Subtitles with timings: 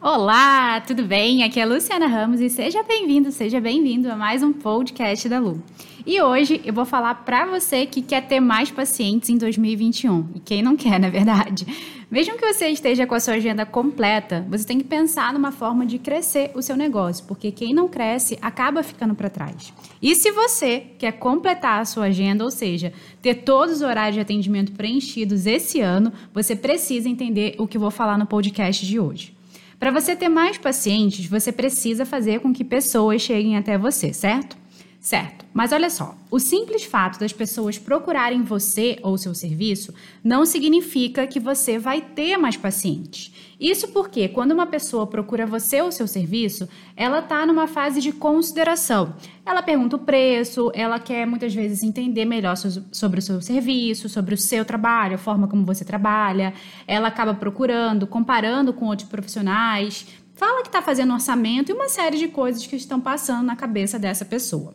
[0.00, 1.42] Olá, tudo bem?
[1.42, 5.40] Aqui é a Luciana Ramos e seja bem-vindo, seja bem-vindo a mais um podcast da
[5.40, 5.60] Lu.
[6.06, 10.38] E hoje eu vou falar para você que quer ter mais pacientes em 2021 e
[10.38, 11.66] quem não quer, na verdade.
[12.08, 15.84] Mesmo que você esteja com a sua agenda completa, você tem que pensar numa forma
[15.84, 19.72] de crescer o seu negócio, porque quem não cresce acaba ficando para trás.
[20.00, 24.20] E se você quer completar a sua agenda, ou seja, ter todos os horários de
[24.20, 29.00] atendimento preenchidos esse ano, você precisa entender o que eu vou falar no podcast de
[29.00, 29.36] hoje.
[29.78, 34.56] Para você ter mais pacientes, você precisa fazer com que pessoas cheguem até você, certo?
[35.00, 39.94] Certo, mas olha só, o simples fato das pessoas procurarem você ou seu serviço
[40.24, 43.32] não significa que você vai ter mais pacientes.
[43.60, 48.12] Isso porque quando uma pessoa procura você ou seu serviço, ela está numa fase de
[48.12, 49.14] consideração.
[49.46, 54.34] Ela pergunta o preço, ela quer muitas vezes entender melhor sobre o seu serviço, sobre
[54.34, 56.52] o seu trabalho, a forma como você trabalha.
[56.88, 62.18] Ela acaba procurando, comparando com outros profissionais, fala que está fazendo orçamento e uma série
[62.18, 64.74] de coisas que estão passando na cabeça dessa pessoa.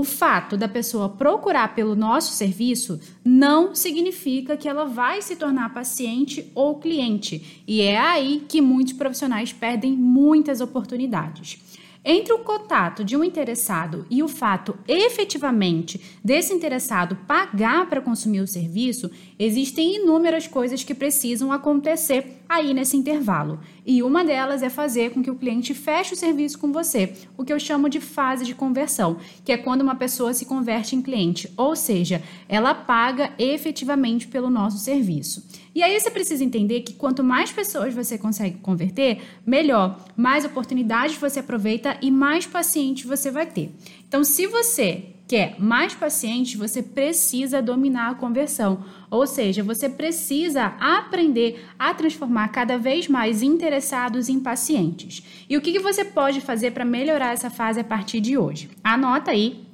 [0.00, 5.74] O fato da pessoa procurar pelo nosso serviço não significa que ela vai se tornar
[5.74, 11.58] paciente ou cliente, e é aí que muitos profissionais perdem muitas oportunidades.
[12.02, 18.40] Entre o contato de um interessado e o fato efetivamente desse interessado pagar para consumir
[18.40, 23.60] o serviço, existem inúmeras coisas que precisam acontecer aí nesse intervalo.
[23.86, 27.44] E uma delas é fazer com que o cliente feche o serviço com você, o
[27.44, 31.02] que eu chamo de fase de conversão, que é quando uma pessoa se converte em
[31.02, 35.46] cliente, ou seja, ela paga efetivamente pelo nosso serviço.
[35.72, 41.16] E aí você precisa entender que quanto mais pessoas você consegue converter, melhor, mais oportunidades
[41.16, 43.74] você aproveita e mais pacientes você vai ter.
[44.06, 48.84] Então, se você quer mais pacientes, você precisa dominar a conversão.
[49.08, 55.22] Ou seja, você precisa aprender a transformar cada vez mais interessados em pacientes.
[55.48, 58.70] E o que, que você pode fazer para melhorar essa fase a partir de hoje?
[58.82, 59.64] Anota aí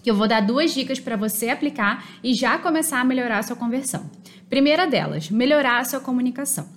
[0.00, 3.42] que eu vou dar duas dicas para você aplicar e já começar a melhorar a
[3.42, 4.08] sua conversão.
[4.48, 6.68] Primeira delas, melhorar a sua comunicação.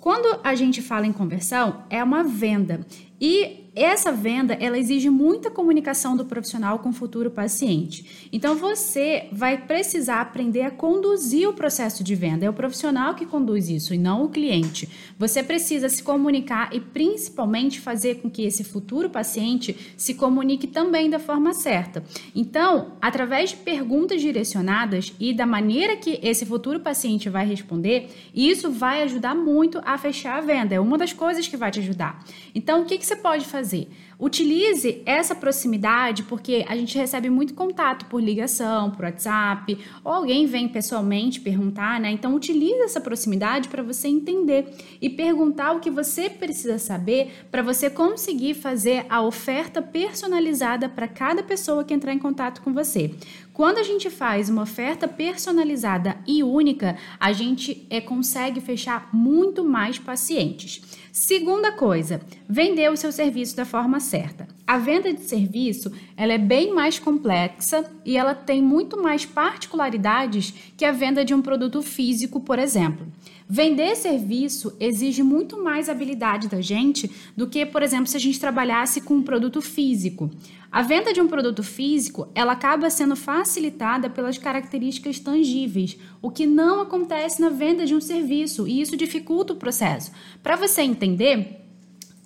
[0.00, 2.80] Quando a gente fala em conversão, é uma venda.
[3.20, 8.28] E essa venda, ela exige muita comunicação do profissional com o futuro paciente.
[8.30, 12.44] Então você vai precisar aprender a conduzir o processo de venda.
[12.44, 14.90] É o profissional que conduz isso e não o cliente.
[15.18, 21.08] Você precisa se comunicar e principalmente fazer com que esse futuro paciente se comunique também
[21.08, 22.04] da forma certa.
[22.34, 28.70] Então, através de perguntas direcionadas e da maneira que esse futuro paciente vai responder, isso
[28.70, 30.74] vai ajudar muito a fechar a venda.
[30.74, 32.22] É uma das coisas que vai te ajudar.
[32.54, 33.61] Então, o que, que você pode fazer?
[33.62, 33.88] Fazer?
[34.18, 40.46] Utilize essa proximidade, porque a gente recebe muito contato por ligação, por WhatsApp, ou alguém
[40.46, 42.10] vem pessoalmente perguntar, né?
[42.10, 44.66] Então, utilize essa proximidade para você entender
[45.00, 51.08] e perguntar o que você precisa saber para você conseguir fazer a oferta personalizada para
[51.08, 53.14] cada pessoa que entrar em contato com você.
[53.52, 59.62] Quando a gente faz uma oferta personalizada e única, a gente é, consegue fechar muito
[59.62, 60.80] mais pacientes.
[61.12, 64.48] Segunda coisa, vender o seu serviço da forma certa.
[64.66, 70.54] A venda de serviço ela é bem mais complexa e ela tem muito mais particularidades
[70.76, 73.06] que a venda de um produto físico, por exemplo.
[73.48, 78.40] Vender serviço exige muito mais habilidade da gente do que, por exemplo, se a gente
[78.40, 80.30] trabalhasse com um produto físico.
[80.70, 86.46] A venda de um produto físico, ela acaba sendo facilitada pelas características tangíveis, o que
[86.46, 90.12] não acontece na venda de um serviço, e isso dificulta o processo.
[90.42, 91.61] Para você entender,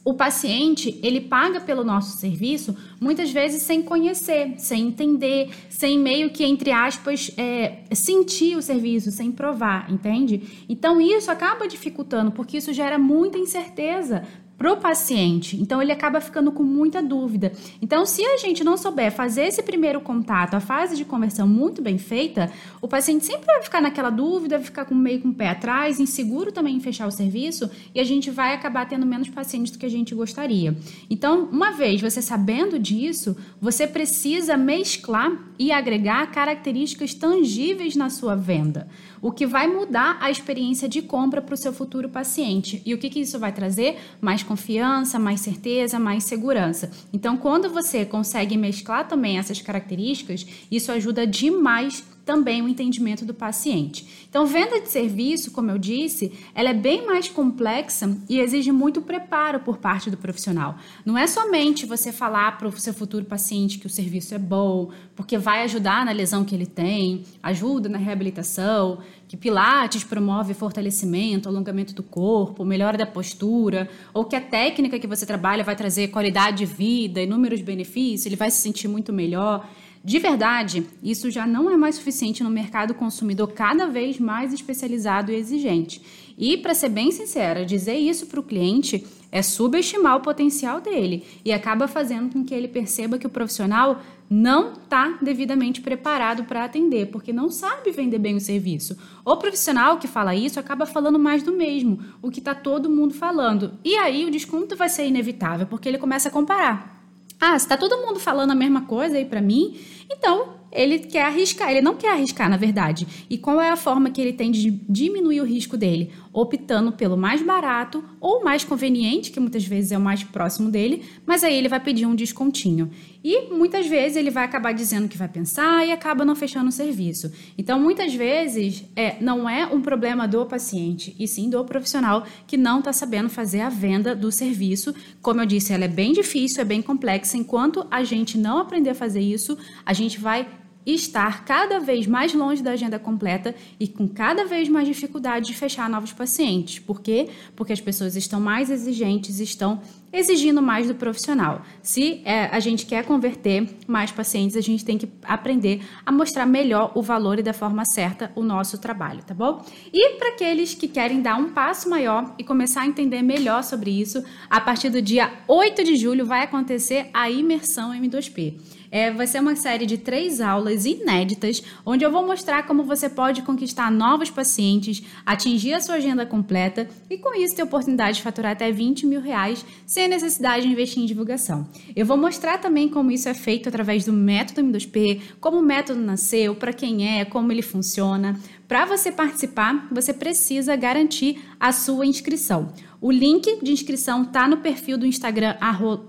[0.07, 6.31] o paciente ele paga pelo nosso serviço muitas vezes sem conhecer, sem entender, sem meio
[6.31, 10.65] que entre aspas é, sentir o serviço, sem provar, entende?
[10.69, 14.23] Então isso acaba dificultando porque isso gera muita incerteza
[14.57, 15.61] para o paciente.
[15.61, 17.53] Então, ele acaba ficando com muita dúvida.
[17.81, 21.83] Então, se a gente não souber fazer esse primeiro contato, a fase de conversão muito
[21.83, 22.51] bem feita,
[22.81, 26.01] o paciente sempre vai ficar naquela dúvida, vai ficar com meio com o pé atrás,
[26.01, 29.79] inseguro também em fechar o serviço, e a gente vai acabar tendo menos pacientes do
[29.79, 30.77] que a gente gostaria.
[31.11, 38.35] Então, uma vez você sabendo disso, você precisa mesclar e agregar características tangíveis na sua
[38.35, 38.89] venda,
[39.27, 42.81] o que vai mudar a experiência de compra para o seu futuro paciente.
[42.87, 43.99] E o que, que isso vai trazer?
[44.21, 46.93] Mais confiança, mais certeza, mais segurança.
[47.13, 53.33] Então, quando você consegue mesclar também essas características, isso ajuda demais também o entendimento do
[53.33, 54.27] paciente.
[54.29, 59.01] Então, venda de serviço, como eu disse, ela é bem mais complexa e exige muito
[59.01, 60.77] preparo por parte do profissional.
[61.05, 64.91] Não é somente você falar para o seu futuro paciente que o serviço é bom,
[65.15, 71.49] porque vai ajudar na lesão que ele tem, ajuda na reabilitação, que Pilates promove fortalecimento,
[71.49, 76.09] alongamento do corpo, melhora da postura, ou que a técnica que você trabalha vai trazer
[76.09, 79.69] qualidade de vida, inúmeros benefícios, ele vai se sentir muito melhor.
[80.07, 85.33] De verdade, isso já não é mais suficiente no mercado consumidor cada vez mais especializado
[85.33, 86.01] e exigente.
[86.39, 91.25] E, para ser bem sincera, dizer isso para o cliente é subestimar o potencial dele
[91.45, 94.01] e acaba fazendo com que ele perceba que o profissional
[94.31, 98.97] não está devidamente preparado para atender, porque não sabe vender bem o serviço.
[99.25, 103.13] O profissional que fala isso acaba falando mais do mesmo, o que está todo mundo
[103.13, 103.73] falando.
[103.85, 106.96] E aí o desconto vai ser inevitável, porque ele começa a comparar.
[107.41, 109.79] Ah, está todo mundo falando a mesma coisa aí para mim,
[110.11, 113.07] então ele quer arriscar, ele não quer arriscar, na verdade.
[113.29, 116.13] E qual é a forma que ele tem de diminuir o risco dele?
[116.33, 121.03] Optando pelo mais barato ou mais conveniente, que muitas vezes é o mais próximo dele,
[121.25, 122.91] mas aí ele vai pedir um descontinho.
[123.25, 126.73] E muitas vezes ele vai acabar dizendo que vai pensar e acaba não fechando o
[126.73, 127.33] serviço.
[127.59, 132.57] Então, muitas vezes, é, não é um problema do paciente, e sim do profissional que
[132.57, 134.95] não está sabendo fazer a venda do serviço.
[135.21, 137.37] Como eu disse, ela é bem difícil, é bem complexa.
[137.37, 140.47] Enquanto a gente não aprender a fazer isso, a gente vai
[140.87, 145.55] estar cada vez mais longe da agenda completa e com cada vez mais dificuldade de
[145.55, 146.79] fechar novos pacientes.
[146.79, 147.29] Por quê?
[147.57, 149.81] Porque as pessoas estão mais exigentes, estão
[150.13, 151.63] exigindo mais do profissional.
[151.83, 156.47] Se é, a gente quer converter mais pacientes, a gente tem que aprender a mostrar
[156.47, 159.65] melhor o valor e da forma certa o nosso trabalho, tá bom?
[159.93, 163.91] E para aqueles que querem dar um passo maior e começar a entender melhor sobre
[163.91, 168.55] isso, a partir do dia 8 de julho vai acontecer a imersão M2P.
[168.97, 173.11] É, vai ser uma série de três aulas inéditas, onde eu vou mostrar como você
[173.11, 178.23] pode conquistar novos pacientes, atingir a sua agenda completa e, com isso, ter oportunidade de
[178.23, 181.69] faturar até 20 mil reais sem necessidade de investir em divulgação.
[181.95, 186.01] Eu vou mostrar também como isso é feito através do método M2P, como o método
[186.01, 188.41] nasceu, para quem é, como ele funciona.
[188.67, 192.73] Para você participar, você precisa garantir a sua inscrição.
[193.07, 195.55] O link de inscrição está no perfil do Instagram,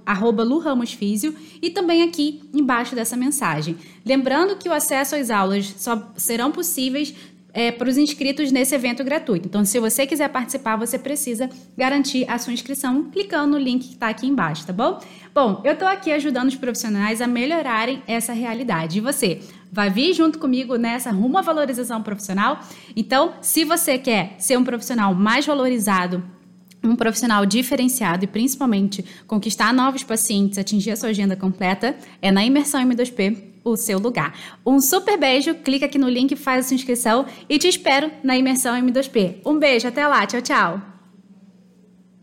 [0.03, 3.77] arroba luramosfísio, e também aqui embaixo dessa mensagem.
[4.03, 7.13] Lembrando que o acesso às aulas só serão possíveis
[7.53, 9.47] é, para os inscritos nesse evento gratuito.
[9.47, 11.47] Então, se você quiser participar, você precisa
[11.77, 14.99] garantir a sua inscrição clicando no link que está aqui embaixo, tá bom?
[15.35, 18.97] Bom, eu estou aqui ajudando os profissionais a melhorarem essa realidade.
[18.97, 19.41] E você?
[19.71, 22.59] Vai vir junto comigo nessa rumo à valorização profissional?
[22.95, 26.35] Então, se você quer ser um profissional mais valorizado,
[26.83, 32.45] um profissional diferenciado e principalmente conquistar novos pacientes, atingir a sua agenda completa, é na
[32.45, 34.33] imersão M2P o seu lugar.
[34.65, 38.38] Um super beijo, clica aqui no link, faz a sua inscrição e te espero na
[38.38, 39.38] imersão M2P.
[39.45, 40.96] Um beijo, até lá, tchau, tchau.